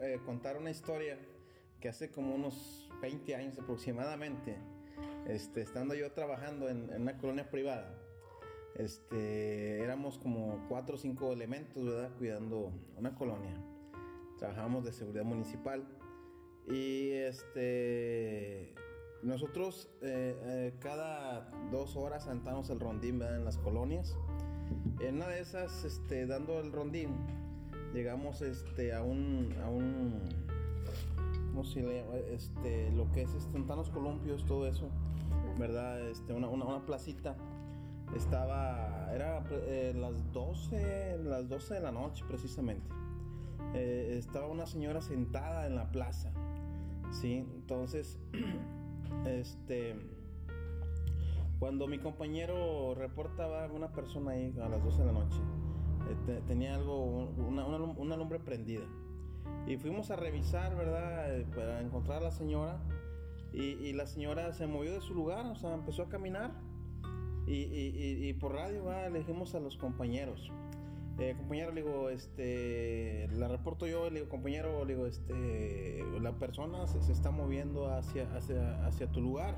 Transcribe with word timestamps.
eh, 0.00 0.20
contar 0.24 0.56
una 0.56 0.70
historia 0.70 1.18
que 1.80 1.88
hace 1.88 2.10
como 2.10 2.34
unos 2.34 2.88
20 3.02 3.34
años 3.34 3.58
aproximadamente, 3.58 4.56
este, 5.28 5.62
estando 5.62 5.94
yo 5.94 6.12
trabajando 6.12 6.68
en, 6.68 6.90
una 6.90 7.18
colonia 7.18 7.50
privada, 7.50 7.94
este, 8.76 9.82
éramos 9.82 10.18
como 10.18 10.66
cuatro 10.68 10.96
o 10.96 10.98
cinco 10.98 11.32
elementos, 11.32 11.84
¿verdad? 11.84 12.10
Cuidando 12.18 12.72
una 12.96 13.14
colonia. 13.14 13.54
Trabajábamos 14.38 14.84
de 14.84 14.92
seguridad 14.92 15.24
municipal 15.24 15.86
y 16.66 17.10
este, 17.10 18.74
nosotros 19.22 19.88
eh, 20.02 20.36
eh, 20.42 20.74
cada 20.80 21.50
dos 21.70 21.96
horas 21.96 22.24
sentamos 22.24 22.70
el 22.70 22.80
rondín, 22.80 23.18
¿verdad? 23.18 23.36
En 23.36 23.44
las 23.44 23.58
colonias. 23.58 24.16
En 25.00 25.16
una 25.16 25.28
de 25.28 25.40
esas, 25.40 25.84
este, 25.84 26.26
dando 26.26 26.60
el 26.60 26.72
rondín, 26.72 27.14
llegamos 27.94 28.42
este, 28.42 28.92
a 28.92 29.02
un, 29.02 29.54
a 29.62 29.70
un, 29.70 30.20
¿cómo 31.48 31.64
se 31.64 31.80
llama? 31.80 32.16
Este, 32.30 32.90
lo 32.90 33.10
que 33.12 33.22
es 33.22 33.32
este, 33.34 33.58
los 33.58 33.90
columpios, 33.90 34.44
todo 34.44 34.66
eso, 34.66 34.88
¿verdad? 35.58 36.00
Este, 36.10 36.34
una, 36.34 36.48
una, 36.48 36.84
placita. 36.84 37.36
Estaba, 38.14 39.10
era 39.14 39.42
eh, 39.50 39.94
las 39.96 40.32
12, 40.32 41.18
las 41.24 41.48
12 41.48 41.74
de 41.74 41.80
la 41.80 41.92
noche 41.92 42.24
precisamente. 42.28 42.90
Eh, 43.74 44.16
estaba 44.18 44.46
una 44.48 44.66
señora 44.66 45.00
sentada 45.00 45.66
en 45.66 45.76
la 45.76 45.90
plaza, 45.90 46.32
¿sí? 47.12 47.46
Entonces, 47.54 48.18
este 49.26 49.96
cuando 51.58 51.86
mi 51.86 51.98
compañero 51.98 52.94
reportaba 52.94 53.64
a 53.64 53.72
una 53.72 53.88
persona 53.92 54.32
ahí 54.32 54.54
a 54.60 54.68
las 54.68 54.84
12 54.84 54.98
de 54.98 55.06
la 55.06 55.12
noche, 55.12 55.38
eh, 56.28 56.42
tenía 56.46 56.74
algo, 56.74 57.30
una, 57.36 57.64
una, 57.66 58.16
lumbre 58.16 58.38
prendida. 58.38 58.84
Y 59.66 59.76
fuimos 59.76 60.10
a 60.10 60.16
revisar, 60.16 60.76
¿verdad? 60.76 61.36
Eh, 61.36 61.46
para 61.54 61.80
encontrar 61.80 62.18
a 62.18 62.24
la 62.24 62.30
señora. 62.30 62.80
Y, 63.52 63.92
la 63.92 64.06
señora 64.08 64.52
se 64.52 64.66
movió 64.66 64.92
de 64.92 65.00
su 65.00 65.14
lugar, 65.14 65.46
o 65.46 65.54
sea, 65.54 65.74
empezó 65.74 66.02
a 66.02 66.08
caminar. 66.08 66.52
Y, 67.46 68.32
por 68.34 68.52
radio 68.52 68.90
le 69.10 69.20
dijimos 69.20 69.54
a 69.54 69.60
los 69.60 69.76
compañeros. 69.76 70.50
Eh, 71.20 71.34
compañero, 71.36 71.72
le 71.72 71.82
digo, 71.82 72.10
este, 72.10 73.28
la 73.34 73.46
reporto 73.46 73.86
yo, 73.86 74.10
le 74.10 74.16
digo, 74.18 74.28
compañero, 74.28 74.84
le 74.84 74.94
digo, 74.94 75.06
este, 75.06 76.02
la 76.20 76.32
persona 76.32 76.88
se, 76.88 77.12
está 77.12 77.30
moviendo 77.30 77.88
hacia, 77.88 78.34
hacia, 78.34 78.84
hacia 78.84 79.06
tu 79.12 79.20
lugar 79.20 79.54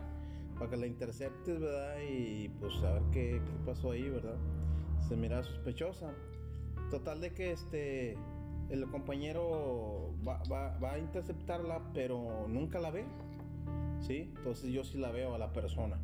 para 0.58 0.70
que 0.70 0.76
la 0.76 0.86
interceptes, 0.86 1.60
¿verdad? 1.60 1.96
Y 2.06 2.48
pues 2.60 2.74
a 2.82 2.92
ver 2.94 3.02
qué, 3.12 3.42
qué 3.44 3.52
pasó 3.64 3.92
ahí, 3.92 4.08
¿verdad? 4.08 4.36
Se 5.08 5.16
mira 5.16 5.42
sospechosa. 5.42 6.12
Total 6.90 7.20
de 7.20 7.32
que 7.32 7.52
este 7.52 8.16
el 8.68 8.88
compañero 8.88 10.14
va, 10.26 10.42
va, 10.50 10.92
a 10.92 10.98
interceptarla, 10.98 11.82
pero 11.94 12.46
nunca 12.48 12.80
la 12.80 12.90
ve. 12.90 13.04
¿Sí? 14.00 14.32
Entonces 14.36 14.72
yo 14.72 14.84
sí 14.84 14.98
la 14.98 15.10
veo 15.10 15.34
a 15.34 15.38
la 15.38 15.52
persona. 15.52 15.98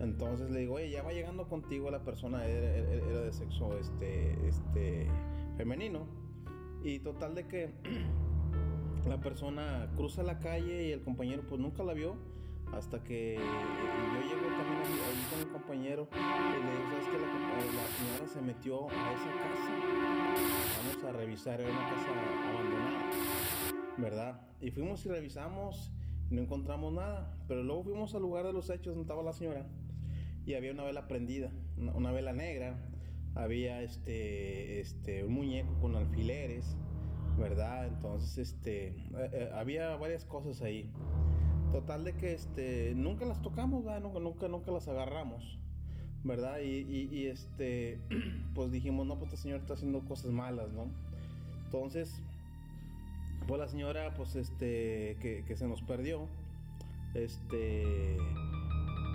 Entonces 0.00 0.50
le 0.50 0.60
digo, 0.60 0.74
oye, 0.74 0.90
ya 0.90 1.02
va 1.02 1.12
llegando 1.12 1.46
contigo 1.48 1.90
la 1.90 2.02
persona, 2.02 2.46
era, 2.46 2.76
era 2.76 3.20
de 3.20 3.32
sexo 3.32 3.78
este, 3.78 4.48
este, 4.48 5.06
femenino. 5.56 6.06
Y 6.82 7.00
total 7.00 7.34
de 7.34 7.46
que 7.46 7.70
la 9.08 9.20
persona 9.20 9.90
cruza 9.96 10.22
la 10.22 10.38
calle 10.38 10.88
y 10.88 10.92
el 10.92 11.02
compañero 11.02 11.42
pues 11.46 11.60
nunca 11.60 11.82
la 11.82 11.92
vio 11.92 12.16
hasta 12.72 13.02
que 13.02 13.36
yo 13.36 13.42
también 14.02 14.39
ahí 14.82 15.26
con 15.28 15.38
mi 15.40 15.46
compañero 15.46 16.08
y 16.12 16.16
le 16.16 16.90
¿sabes 16.90 17.06
que 17.06 17.18
la, 17.18 17.86
señora 17.98 18.26
se 18.26 18.40
metió 18.40 18.88
a 18.88 19.12
esa 19.12 19.32
casa? 19.32 19.72
Vamos 20.78 21.04
a 21.04 21.12
revisar, 21.12 21.60
era 21.60 21.70
una 21.70 21.88
casa 21.88 22.06
abandonada, 22.48 23.10
¿verdad? 23.98 24.40
Y 24.60 24.70
fuimos 24.70 25.04
y 25.04 25.08
revisamos 25.08 25.92
y 26.30 26.34
no 26.34 26.42
encontramos 26.42 26.92
nada, 26.92 27.36
pero 27.46 27.62
luego 27.62 27.84
fuimos 27.84 28.14
al 28.14 28.22
lugar 28.22 28.46
de 28.46 28.52
los 28.52 28.70
hechos 28.70 28.94
donde 28.94 29.02
estaba 29.02 29.22
la 29.22 29.32
señora 29.32 29.66
y 30.46 30.54
había 30.54 30.72
una 30.72 30.84
vela 30.84 31.06
prendida, 31.06 31.50
una, 31.76 32.12
vela 32.12 32.32
negra, 32.32 32.78
había 33.34 33.82
este, 33.82 34.80
este, 34.80 35.24
un 35.24 35.34
muñeco 35.34 35.78
con 35.80 35.94
alfileres, 35.96 36.76
¿verdad? 37.38 37.86
Entonces, 37.86 38.38
este, 38.38 38.88
eh, 38.88 38.94
eh, 39.32 39.50
había 39.54 39.96
varias 39.96 40.24
cosas 40.24 40.62
ahí. 40.62 40.90
Total 41.72 42.04
de 42.04 42.14
que 42.14 42.32
este, 42.32 42.94
nunca 42.96 43.24
las 43.24 43.40
tocamos, 43.42 43.84
¿verdad? 43.84 44.00
Nunca, 44.00 44.18
nunca, 44.18 44.48
nunca 44.48 44.72
las 44.72 44.88
agarramos, 44.88 45.58
¿verdad? 46.24 46.58
Y, 46.60 47.26
este, 47.26 48.00
pues 48.54 48.72
dijimos, 48.72 49.06
no, 49.06 49.18
pues 49.18 49.32
esta 49.32 49.42
señora 49.42 49.60
está 49.60 49.74
haciendo 49.74 50.00
cosas 50.00 50.32
malas, 50.32 50.72
¿no? 50.72 50.88
Entonces, 51.64 52.20
pues 53.46 53.60
la 53.60 53.68
señora, 53.68 54.14
pues 54.14 54.34
este, 54.34 55.16
que, 55.20 55.56
se 55.56 55.68
nos 55.68 55.82
perdió, 55.82 56.26
este, 57.14 58.16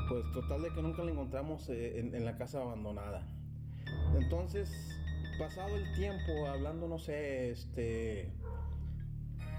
pues 0.07 0.23
total 0.31 0.61
de 0.61 0.69
que 0.73 0.81
nunca 0.81 1.03
la 1.03 1.11
encontramos 1.11 1.67
eh, 1.69 1.99
en, 1.99 2.15
en 2.15 2.23
la 2.23 2.37
casa 2.37 2.61
abandonada. 2.61 3.27
Entonces, 4.17 4.71
pasado 5.37 5.75
el 5.75 5.93
tiempo, 5.95 6.47
hablando, 6.47 6.87
no 6.87 6.99
sé, 6.99 7.51
este, 7.51 8.31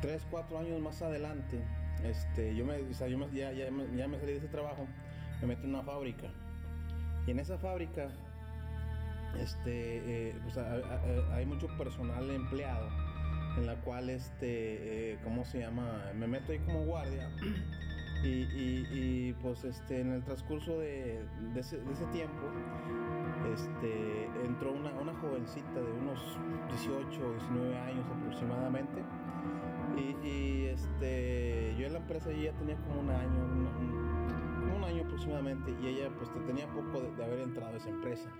tres, 0.01 0.27
cuatro 0.31 0.59
años 0.59 0.81
más 0.81 1.03
adelante, 1.03 1.61
este, 2.05 2.55
yo 2.55 2.65
me, 2.65 2.79
ya, 3.33 3.53
ya, 3.53 3.71
me 3.71 4.19
salí 4.19 4.33
de 4.33 4.39
ese 4.39 4.49
trabajo, 4.49 4.87
me 5.41 5.49
metí 5.49 5.65
en 5.65 5.75
una 5.75 5.83
fábrica. 5.83 6.29
Y 7.27 7.31
en 7.33 7.41
esa 7.41 7.59
fábrica, 7.59 8.09
este, 9.39 10.29
eh, 10.29 10.35
pues, 10.43 10.57
hay 10.59 11.47
mucho 11.47 11.69
personal 11.77 12.31
empleado, 12.31 12.89
en 13.57 13.67
la 13.67 13.75
cual, 13.77 14.11
este, 14.11 15.13
eh, 15.13 15.19
¿cómo 15.25 15.45
se 15.45 15.61
llama? 15.61 16.13
Me 16.15 16.27
meto 16.27 16.53
ahí 16.53 16.59
como 16.61 16.85
guardia. 16.85 17.31
Y, 18.25 19.33
pues 19.35 19.63
este, 19.65 20.01
en 20.01 20.13
el 20.13 20.25
transcurso 20.25 20.79
de, 20.81 21.21
ese, 21.55 21.77
tiempo, 22.13 22.51
este, 23.55 24.25
entró 24.45 24.73
una, 24.73 24.91
una 24.95 25.15
jovencita 25.21 25.75
de 25.75 25.93
unos 25.93 26.39
18 26.71 26.99
o 27.25 27.33
19 27.35 27.79
años 27.79 28.05
aproximadamente 28.11 29.03
y, 29.97 30.67
este, 30.67 31.75
yo 31.79 31.87
en 31.87 31.93
la 31.95 31.99
empresa 31.99 32.31
ya 32.33 32.53
tenía 32.53 32.77
como 32.77 33.01
un 33.01 33.11
año, 33.11 33.45
un, 34.75 34.85
año 34.85 35.03
aproximadamente, 35.03 35.75
y 35.83 35.89
ella 35.89 36.11
pues 36.17 36.31
tenía 36.47 36.67
poco 36.69 37.01
de, 37.01 37.25
haber 37.25 37.41
entrado 37.41 37.75
a 37.75 37.77
esa 37.77 37.89
empresa. 37.89 38.31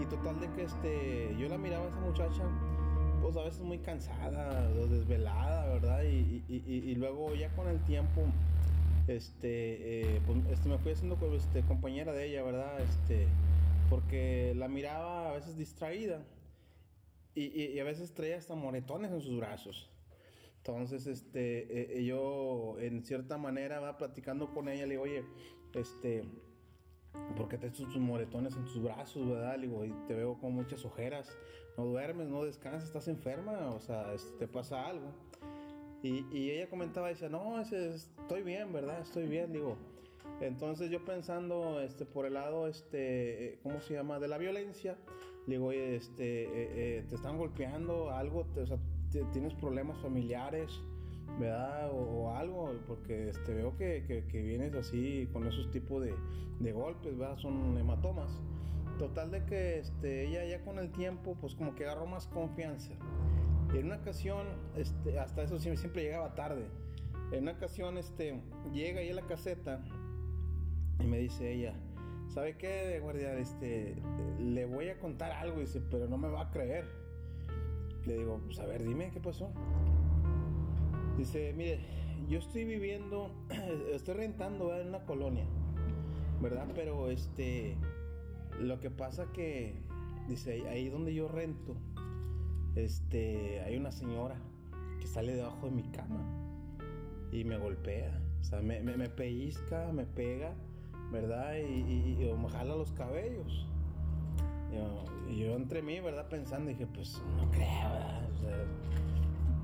Y 0.00 0.06
total 0.06 0.40
de 0.40 0.50
que 0.52 0.62
este, 0.62 1.36
yo 1.38 1.48
la 1.48 1.58
miraba 1.58 1.84
a 1.84 1.88
esa 1.88 2.00
muchacha, 2.00 2.44
pues 3.20 3.36
a 3.36 3.42
veces 3.42 3.60
muy 3.60 3.78
cansada, 3.78 4.68
desvelada, 4.86 5.66
¿verdad? 5.74 6.02
Y, 6.04 6.94
luego 6.94 7.34
ya 7.34 7.50
con 7.54 7.68
el 7.68 7.80
tiempo, 7.84 8.22
este, 9.06 10.14
eh, 10.16 10.20
pues, 10.26 10.38
este, 10.50 10.68
me 10.68 10.78
fui 10.78 10.92
haciendo 10.92 11.18
este, 11.34 11.62
compañera 11.62 12.12
de 12.12 12.26
ella, 12.26 12.42
¿verdad? 12.42 12.80
Este, 12.80 13.26
porque 13.90 14.54
la 14.56 14.68
miraba 14.68 15.30
a 15.30 15.32
veces 15.32 15.58
distraída. 15.58 16.22
Y, 17.36 17.78
a 17.80 17.84
veces 17.84 18.14
traía 18.14 18.36
hasta 18.36 18.54
moretones 18.54 19.10
en 19.10 19.20
sus 19.20 19.36
brazos. 19.36 19.90
Entonces, 20.66 21.06
este, 21.06 21.98
eh, 21.98 22.04
yo 22.06 22.76
en 22.78 23.04
cierta 23.04 23.36
manera 23.36 23.80
va 23.80 23.98
platicando 23.98 24.48
con 24.54 24.70
ella, 24.70 24.86
le 24.86 24.92
digo, 24.92 25.02
oye, 25.02 25.22
este, 25.74 26.24
¿por 27.36 27.50
qué 27.50 27.58
te 27.58 27.68
tus 27.68 27.98
moretones 27.98 28.56
en 28.56 28.64
tus 28.64 28.82
brazos, 28.82 29.28
verdad? 29.28 29.56
Le 29.58 29.66
digo, 29.66 29.84
y 29.84 29.92
te 30.08 30.14
veo 30.14 30.38
con 30.38 30.54
muchas 30.54 30.86
ojeras, 30.86 31.36
no 31.76 31.84
duermes, 31.84 32.28
no 32.28 32.44
descansas, 32.44 32.84
estás 32.84 33.08
enferma, 33.08 33.72
o 33.74 33.80
sea, 33.80 34.06
te 34.38 34.48
pasa 34.48 34.86
algo. 34.88 35.12
Y, 36.02 36.24
y 36.34 36.52
ella 36.52 36.70
comentaba, 36.70 37.10
dice, 37.10 37.28
no, 37.28 37.60
estoy 37.60 38.42
bien, 38.42 38.72
¿verdad? 38.72 39.02
Estoy 39.02 39.26
bien, 39.28 39.52
digo. 39.52 39.76
Entonces 40.40 40.90
yo 40.90 41.04
pensando 41.04 41.78
este, 41.82 42.06
por 42.06 42.24
el 42.24 42.34
lado, 42.34 42.68
este, 42.68 43.48
eh, 43.48 43.58
¿cómo 43.62 43.82
se 43.82 43.92
llama? 43.92 44.18
De 44.18 44.28
la 44.28 44.38
violencia, 44.38 44.96
le 45.46 45.56
digo, 45.56 45.66
oye, 45.66 45.96
este, 45.96 46.96
eh, 46.98 47.04
te 47.06 47.16
están 47.16 47.36
golpeando, 47.36 48.10
algo, 48.10 48.46
o 48.56 48.66
sea, 48.66 48.78
tienes 49.32 49.54
problemas 49.54 49.98
familiares, 49.98 50.70
¿verdad? 51.38 51.90
O, 51.92 52.34
algo, 52.34 52.72
porque 52.86 53.28
este, 53.28 53.54
veo 53.54 53.76
que, 53.76 54.04
que, 54.28 54.42
vienes 54.42 54.74
así 54.74 55.28
con 55.32 55.46
esos 55.46 55.70
tipos 55.70 56.02
de, 56.02 56.14
de, 56.60 56.72
golpes, 56.72 57.16
¿verdad? 57.16 57.36
Son 57.36 57.76
hematomas. 57.78 58.30
Total 58.98 59.30
de 59.30 59.44
que 59.44 59.78
este, 59.80 60.26
ella 60.26 60.44
ya 60.44 60.64
con 60.64 60.78
el 60.78 60.90
tiempo, 60.92 61.36
pues 61.40 61.54
como 61.54 61.74
que 61.74 61.84
agarró 61.84 62.06
más 62.06 62.26
confianza. 62.28 62.92
En 63.72 63.86
una 63.86 63.96
ocasión, 63.96 64.46
este, 64.76 65.18
hasta 65.18 65.42
eso 65.42 65.58
siempre 65.58 66.02
llegaba 66.02 66.34
tarde. 66.34 66.66
En 67.32 67.42
una 67.42 67.52
ocasión, 67.52 67.98
este, 67.98 68.40
llega 68.72 69.00
ahí 69.00 69.10
a 69.10 69.14
la 69.14 69.26
caseta 69.26 69.84
y 71.00 71.04
me 71.04 71.18
dice 71.18 71.52
ella, 71.52 71.74
¿sabe 72.28 72.56
qué, 72.56 73.00
guardia? 73.00 73.34
Este, 73.34 73.96
le 74.38 74.64
voy 74.66 74.88
a 74.88 74.98
contar 74.98 75.32
algo, 75.32 75.60
dice, 75.60 75.80
pero 75.90 76.06
no 76.06 76.18
me 76.18 76.28
va 76.28 76.42
a 76.42 76.50
creer. 76.50 76.84
Le 78.06 78.18
digo, 78.18 78.40
pues 78.44 78.58
a 78.58 78.66
ver, 78.66 78.84
dime 78.84 79.10
qué 79.10 79.20
pasó. 79.20 79.50
Dice, 81.16 81.52
mire, 81.56 81.80
yo 82.28 82.38
estoy 82.38 82.64
viviendo, 82.64 83.30
estoy 83.92 84.14
rentando 84.14 84.74
en 84.78 84.88
una 84.88 85.04
colonia, 85.04 85.46
¿verdad? 86.40 86.66
Pero 86.74 87.10
este, 87.10 87.76
lo 88.60 88.80
que 88.80 88.90
pasa 88.90 89.26
que, 89.32 89.74
dice, 90.28 90.68
ahí 90.68 90.88
donde 90.88 91.14
yo 91.14 91.28
rento, 91.28 91.76
este, 92.74 93.60
hay 93.60 93.76
una 93.76 93.92
señora 93.92 94.36
que 95.00 95.06
sale 95.06 95.34
debajo 95.34 95.66
de 95.66 95.72
mi 95.72 95.84
cama 95.84 96.24
y 97.32 97.44
me 97.44 97.56
golpea. 97.58 98.20
O 98.40 98.44
sea, 98.44 98.60
me, 98.60 98.80
me, 98.80 99.08
pellizca, 99.08 99.90
me 99.92 100.04
pega, 100.04 100.54
¿verdad? 101.10 101.56
Y, 101.56 102.20
y, 102.22 102.34
me 102.36 102.48
jala 102.48 102.76
los 102.76 102.92
cabellos. 102.92 103.66
Y 105.30 105.38
yo, 105.38 105.54
entre 105.54 105.82
mí, 105.82 106.00
¿verdad? 106.00 106.28
Pensando, 106.28 106.68
dije, 106.68 106.86
pues 106.86 107.22
no 107.36 107.50
creo, 107.50 107.90
¿verdad? 107.90 108.66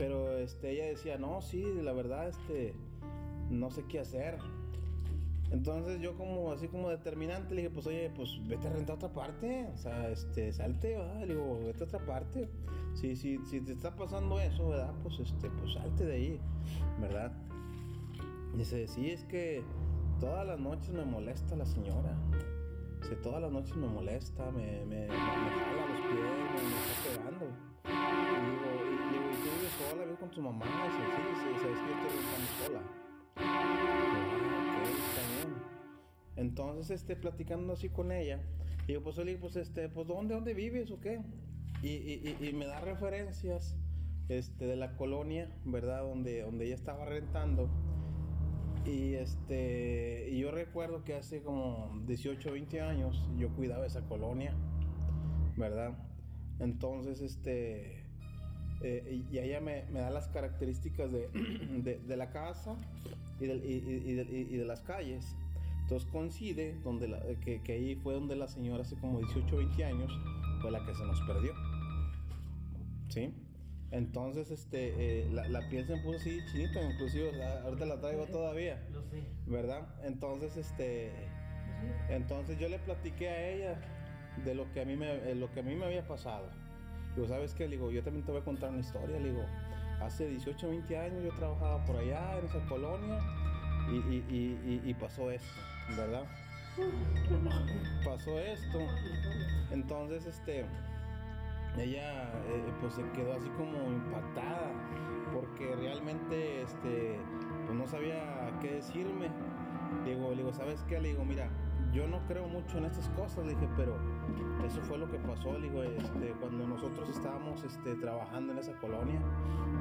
pero 0.00 0.38
este, 0.38 0.70
ella 0.70 0.86
decía, 0.86 1.18
no, 1.18 1.42
sí, 1.42 1.62
la 1.82 1.92
verdad, 1.92 2.26
este, 2.26 2.74
no 3.50 3.70
sé 3.70 3.84
qué 3.84 4.00
hacer. 4.00 4.38
Entonces 5.50 6.00
yo 6.00 6.16
como 6.16 6.52
así 6.52 6.68
como 6.68 6.88
determinante 6.88 7.54
le 7.54 7.62
dije, 7.62 7.74
pues 7.74 7.86
oye, 7.86 8.10
pues 8.16 8.40
vete 8.46 8.68
a 8.68 8.72
rentar 8.72 8.96
otra 8.96 9.12
parte, 9.12 9.68
o 9.74 9.76
sea, 9.76 10.08
este, 10.08 10.54
salte, 10.54 10.96
¿verdad? 10.96 11.20
Le 11.20 11.34
digo, 11.34 11.60
vete 11.66 11.84
a 11.84 11.86
otra 11.86 11.98
parte. 11.98 12.48
Si, 12.94 13.14
si, 13.14 13.44
si 13.44 13.60
te 13.60 13.72
está 13.72 13.94
pasando 13.94 14.40
eso, 14.40 14.70
¿verdad? 14.70 14.94
Pues 15.02 15.20
este, 15.20 15.50
pues 15.50 15.74
salte 15.74 16.06
de 16.06 16.14
ahí, 16.14 16.40
¿verdad? 16.98 17.32
Dice, 18.56 18.86
sí, 18.86 19.10
es 19.10 19.24
que 19.24 19.62
todas 20.18 20.46
las 20.46 20.58
noches 20.58 20.94
me 20.94 21.04
molesta 21.04 21.56
la 21.56 21.66
señora. 21.66 22.16
Dice, 23.00 23.16
todas 23.16 23.40
las 23.40 23.50
noches 23.50 23.76
me 23.76 23.86
molesta, 23.86 24.50
me, 24.50 24.84
me, 24.84 25.06
me, 25.06 25.08
jala 25.08 25.86
los 25.86 26.00
pies, 26.00 26.20
me, 26.52 26.60
está 26.80 26.94
pegando. 27.08 27.46
Y 27.84 28.40
digo, 28.46 28.68
y, 28.84 28.92
digo, 29.12 29.28
¿y 29.30 29.36
tú 29.36 29.48
vives 29.56 29.72
sola? 29.78 30.04
¿Vives 30.04 30.18
con 30.18 30.30
tu 30.30 30.42
mamá? 30.42 30.66
Dice, 30.66 31.02
sí, 31.16 31.22
sí, 31.34 31.48
sabes 31.60 31.78
que 31.78 31.88
yo 31.88 31.94
estoy 31.96 32.66
sola. 32.66 32.82
Entonces, 36.36 36.90
este, 36.90 37.16
platicando 37.16 37.72
así 37.72 37.88
con 37.88 38.12
ella, 38.12 38.40
y 38.86 38.92
yo, 38.92 39.02
pues, 39.02 39.18
oye, 39.18 39.36
pues, 39.36 39.56
este, 39.56 39.88
pues, 39.88 40.06
¿dónde, 40.06 40.34
dónde 40.34 40.54
vives 40.54 40.90
o 40.90 41.00
qué? 41.00 41.20
Y, 41.82 41.88
y, 41.88 42.36
y, 42.40 42.52
me 42.52 42.66
da 42.66 42.80
referencias, 42.80 43.76
este, 44.28 44.66
de 44.66 44.76
la 44.76 44.96
colonia, 44.96 45.50
¿verdad? 45.64 46.02
Donde, 46.02 46.42
donde 46.42 46.66
ella 46.66 46.74
estaba 46.74 47.04
rentando. 47.04 47.70
Y 48.84 49.14
este, 49.14 50.28
y 50.30 50.40
yo 50.40 50.50
recuerdo 50.50 51.04
que 51.04 51.14
hace 51.14 51.42
como 51.42 52.00
18, 52.06 52.52
20 52.52 52.80
años 52.80 53.22
yo 53.36 53.50
cuidaba 53.50 53.86
esa 53.86 54.00
colonia, 54.02 54.54
¿verdad? 55.56 55.98
Entonces, 56.60 57.20
este, 57.20 58.04
eh, 58.82 59.22
y, 59.30 59.38
ella 59.38 59.60
me, 59.60 59.84
me, 59.92 60.00
da 60.00 60.10
las 60.10 60.28
características 60.28 61.12
de, 61.12 61.28
de, 62.06 62.16
la 62.16 62.30
casa 62.30 62.76
y 63.38 63.46
de, 63.46 63.56
y 63.56 64.56
de, 64.56 64.64
las 64.64 64.80
calles. 64.80 65.36
Entonces 65.82 66.08
coincide 66.10 66.78
donde 66.82 67.38
que, 67.44 67.62
que, 67.62 67.72
ahí 67.72 67.96
fue 67.96 68.14
donde 68.14 68.36
la 68.36 68.48
señora 68.48 68.82
hace 68.82 68.96
como 68.96 69.18
18, 69.18 69.56
20 69.56 69.84
años 69.84 70.12
fue 70.62 70.70
la 70.70 70.84
que 70.86 70.94
se 70.94 71.04
nos 71.04 71.20
perdió. 71.22 71.52
¿Sí? 73.08 73.34
Entonces, 73.92 74.50
este, 74.50 75.22
eh, 75.22 75.28
la, 75.32 75.48
la, 75.48 75.68
piel 75.68 75.84
se 75.84 75.96
me 75.96 76.02
puso 76.02 76.18
así 76.18 76.40
chinita, 76.52 76.80
inclusive, 76.80 77.32
ahorita 77.64 77.86
la 77.86 78.00
traigo 78.00 78.26
todavía. 78.26 78.80
Lo 78.92 79.02
sé. 79.02 79.24
¿Verdad? 79.46 79.88
Entonces, 80.04 80.56
este, 80.56 81.10
entonces 82.08 82.58
yo 82.58 82.68
le 82.68 82.78
platiqué 82.78 83.28
a 83.28 83.48
ella 83.48 83.80
de 84.44 84.54
lo 84.54 84.70
que 84.72 84.82
a 84.82 84.84
mí 84.84 84.96
me, 84.96 85.30
eh, 85.30 85.34
lo 85.34 85.50
que 85.52 85.60
a 85.60 85.62
mí 85.62 85.74
me 85.74 85.86
había 85.86 86.06
pasado. 86.06 86.48
Digo, 87.16 87.26
¿sabes 87.26 87.54
qué? 87.54 87.64
Le 87.64 87.76
digo, 87.76 87.90
yo 87.90 88.02
también 88.04 88.24
te 88.24 88.30
voy 88.30 88.40
a 88.40 88.44
contar 88.44 88.70
una 88.70 88.80
historia. 88.80 89.18
Le 89.18 89.30
digo, 89.30 89.44
hace 90.00 90.28
18, 90.28 90.68
20 90.68 90.96
años 90.96 91.24
yo 91.24 91.30
trabajaba 91.36 91.84
por 91.84 91.96
allá 91.96 92.38
en 92.38 92.46
esa 92.46 92.60
colonia 92.66 93.18
y, 93.90 94.14
y, 94.14 94.80
y, 94.84 94.88
y 94.88 94.94
pasó 94.94 95.30
esto, 95.32 95.60
¿verdad? 95.96 96.24
Pasó 98.04 98.38
esto. 98.38 98.78
Entonces, 99.72 100.24
este 100.26 100.64
ella 101.78 102.32
eh, 102.48 102.72
pues 102.80 102.94
se 102.94 103.02
quedó 103.10 103.32
así 103.34 103.48
como 103.50 103.90
impactada 103.90 104.72
porque 105.32 105.74
realmente 105.76 106.62
este 106.62 107.18
pues 107.66 107.78
no 107.78 107.86
sabía 107.86 108.50
qué 108.60 108.74
decirme. 108.74 109.28
Digo, 110.04 110.30
le 110.30 110.38
digo, 110.38 110.52
¿sabes 110.52 110.82
qué? 110.88 111.00
Le 111.00 111.08
digo, 111.08 111.24
mira, 111.24 111.48
yo 111.92 112.06
no 112.06 112.20
creo 112.26 112.46
mucho 112.48 112.78
en 112.78 112.84
estas 112.84 113.08
cosas, 113.10 113.44
le 113.44 113.54
dije, 113.54 113.68
pero 113.76 113.96
eso 114.64 114.80
fue 114.82 114.98
lo 114.98 115.10
que 115.10 115.18
pasó, 115.18 115.58
le 115.58 115.68
digo, 115.68 115.82
este, 115.82 116.32
cuando 116.40 116.66
nosotros 116.66 117.08
estábamos 117.08 117.62
este, 117.64 117.96
trabajando 117.96 118.52
en 118.52 118.58
esa 118.58 118.72
colonia, 118.74 119.20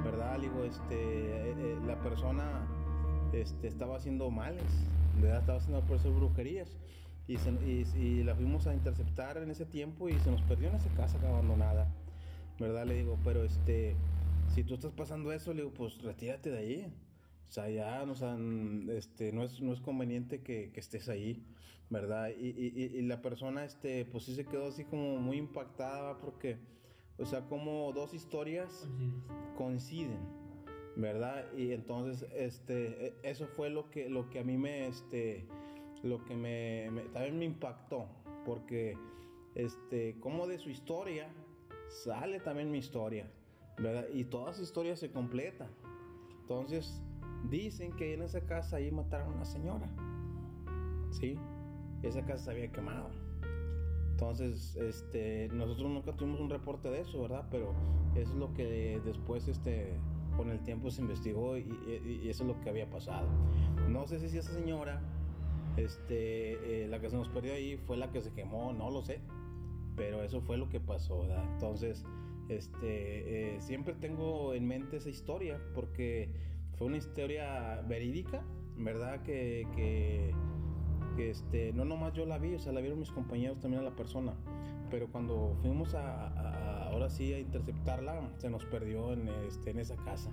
¿verdad? 0.04 0.38
Le 0.38 0.50
digo, 0.50 0.64
este, 0.64 0.96
eh, 0.96 1.56
eh, 1.58 1.78
la 1.86 2.00
persona 2.02 2.68
este, 3.34 3.68
estaba 3.68 3.98
haciendo 3.98 4.32
males, 4.32 4.88
¿verdad? 5.22 5.40
Estaba 5.40 5.58
haciendo 5.60 5.82
por 5.82 6.00
brujerías. 6.14 6.78
Y, 7.30 7.36
y, 7.96 8.24
la 8.24 8.34
fuimos 8.34 8.66
a 8.66 8.74
interceptar 8.74 9.38
en 9.38 9.52
ese 9.52 9.64
tiempo 9.64 10.10
y 10.10 10.18
se 10.20 10.32
nos 10.32 10.42
perdió 10.42 10.70
en 10.70 10.76
esa 10.76 10.90
casa 10.96 11.20
abandonada. 11.20 11.88
¿Verdad? 12.60 12.88
Le 12.88 12.96
digo, 12.96 13.20
pero 13.24 13.44
este, 13.44 13.96
si 14.54 14.64
tú 14.64 14.74
estás 14.74 14.92
pasando 14.94 15.32
eso, 15.32 15.54
le 15.54 15.62
digo, 15.62 15.74
pues 15.74 16.02
retírate 16.02 16.50
de 16.50 16.58
ahí. 16.58 16.94
O 17.48 17.52
sea, 17.52 17.70
ya 17.70 18.04
no, 18.04 18.14
este, 18.94 19.32
no, 19.32 19.44
es, 19.44 19.62
no 19.62 19.74
es 19.74 19.80
conveniente 19.80 20.42
que, 20.42 20.72
que 20.72 20.80
estés 20.80 21.08
ahí, 21.08 21.44
¿verdad? 21.90 22.30
Y, 22.30 22.48
y, 22.48 23.02
la 23.04 23.22
persona, 23.22 23.64
este, 23.64 24.06
pues 24.06 24.24
sí 24.24 24.34
se 24.36 24.46
quedó 24.46 24.68
así 24.68 24.86
como 24.86 25.18
muy 25.18 25.38
impactada 25.38 26.18
porque, 26.20 26.58
o 27.18 27.26
sea, 27.26 27.42
como 27.42 27.92
dos 27.94 28.14
historias 28.14 28.88
coinciden, 29.56 30.20
¿verdad? 30.96 31.46
Y 31.56 31.74
entonces, 31.74 32.28
este, 32.34 33.08
e, 33.08 33.14
eso 33.24 33.48
fue 33.48 33.70
lo 33.70 33.90
que, 33.90 34.10
lo 34.10 34.30
que 34.30 34.40
a 34.40 34.44
mí 34.44 34.58
me, 34.58 34.88
este, 34.88 35.48
lo 36.04 36.24
que 36.26 36.36
me, 36.36 36.90
también 37.14 37.38
me 37.38 37.46
impactó, 37.46 38.06
porque 38.46 38.98
este, 39.56 40.20
como 40.20 40.48
de 40.48 40.58
su 40.58 40.70
historia 40.70 41.28
sale 41.90 42.40
también 42.40 42.72
mi 42.72 42.78
historia, 42.78 43.30
¿verdad? 43.78 44.06
Y 44.14 44.26
toda 44.26 44.54
su 44.54 44.64
historia 44.64 44.96
se 44.96 45.12
completa. 45.12 45.68
Entonces, 46.42 47.02
dicen 47.50 47.96
que 47.96 48.14
en 48.14 48.22
esa 48.22 48.42
casa 48.42 48.78
ahí 48.78 48.92
mataron 48.92 49.34
a 49.34 49.36
una 49.36 49.46
señora, 49.46 49.90
¿sí? 51.12 51.38
Esa 52.02 52.26
casa 52.26 52.46
se 52.46 52.52
había 52.52 52.72
quemado. 52.72 53.10
Entonces, 54.12 54.76
este, 54.76 55.48
nosotros 55.50 55.90
nunca 55.90 56.14
tuvimos 56.16 56.42
un 56.42 56.50
reporte 56.50 56.90
de 56.90 57.02
eso, 57.02 57.22
¿verdad? 57.22 57.48
Pero 57.52 57.74
eso 58.16 58.32
es 58.32 58.38
lo 58.38 58.54
que 58.54 59.02
después, 59.06 59.48
este, 59.48 59.94
con 60.36 60.50
el 60.50 60.62
tiempo 60.62 60.90
se 60.92 61.02
investigó 61.02 61.58
y, 61.58 61.70
y 62.24 62.30
eso 62.30 62.44
es 62.44 62.50
lo 62.50 62.60
que 62.62 62.70
había 62.70 62.90
pasado. 62.90 63.28
No 63.88 64.08
sé 64.08 64.20
si 64.20 64.38
esa 64.38 64.52
señora 64.52 65.02
este, 65.78 66.84
eh, 66.84 66.88
la 66.88 67.00
que 67.00 67.10
se 67.10 67.18
nos 67.18 67.30
perdió 67.30 67.54
ahí 67.54 67.78
fue 67.78 67.98
la 67.98 68.12
que 68.12 68.22
se 68.22 68.32
quemó, 68.34 68.74
no 68.74 68.90
lo 68.90 69.02
sé. 69.02 69.22
Pero 69.96 70.24
eso 70.24 70.42
fue 70.42 70.58
lo 70.58 70.70
que 70.70 70.80
pasó, 70.80 71.22
¿verdad? 71.22 71.44
Entonces, 71.54 72.06
este, 72.48 73.56
eh, 73.56 73.62
siempre 73.62 73.94
tengo 73.94 74.54
en 74.54 74.68
mente 74.68 74.98
esa 74.98 75.10
historia 75.10 75.62
porque 75.76 76.30
fue 76.78 76.88
una 76.88 76.98
historia 76.98 77.82
verídica, 77.88 78.44
¿verdad? 78.78 79.22
Que, 79.24 79.68
que, 79.76 80.34
este, 81.30 81.74
no 81.74 81.84
nomás 81.84 82.14
yo 82.14 82.26
la 82.26 82.38
vi, 82.38 82.56
o 82.56 82.60
sea, 82.60 82.72
la 82.72 82.80
vieron 82.80 83.00
mis 83.00 83.12
compañeros 83.12 83.60
también 83.60 83.82
a 83.82 83.86
la 83.86 83.96
persona. 83.96 84.34
Pero 84.90 85.12
cuando 85.12 85.58
fuimos 85.62 85.94
a, 85.94 86.88
ahora 86.88 87.10
sí 87.10 87.34
a 87.34 87.40
interceptarla, 87.40 88.32
se 88.38 88.50
nos 88.50 88.66
perdió 88.66 89.12
en, 89.12 89.28
este, 89.48 89.72
en 89.72 89.80
esa 89.80 89.98
casa, 89.98 90.32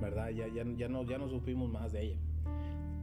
¿verdad? 0.00 0.30
Ya, 0.30 0.46
ya, 0.46 0.64
ya, 0.76 0.88
no, 0.88 1.02
ya 1.02 1.18
no 1.18 1.28
supimos 1.28 1.68
más 1.68 1.92
de 1.92 2.02
ella. 2.02 2.18